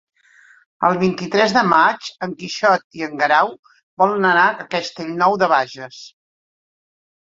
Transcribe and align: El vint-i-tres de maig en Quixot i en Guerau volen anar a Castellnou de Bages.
El 0.87 0.95
vint-i-tres 1.03 1.53
de 1.57 1.63
maig 1.73 2.09
en 2.29 2.33
Quixot 2.41 2.99
i 3.03 3.07
en 3.11 3.15
Guerau 3.23 3.55
volen 4.05 4.29
anar 4.35 4.51
a 4.59 4.69
Castellnou 4.77 5.41
de 5.47 5.55
Bages. 5.57 6.05